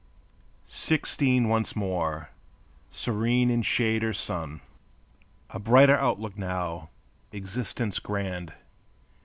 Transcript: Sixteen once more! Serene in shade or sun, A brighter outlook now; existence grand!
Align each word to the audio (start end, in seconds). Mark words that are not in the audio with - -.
Sixteen 0.65 1.47
once 1.47 1.75
more! 1.75 2.31
Serene 2.89 3.51
in 3.51 3.61
shade 3.61 4.03
or 4.03 4.13
sun, 4.13 4.61
A 5.51 5.59
brighter 5.59 5.95
outlook 5.95 6.35
now; 6.39 6.89
existence 7.31 7.99
grand! 7.99 8.51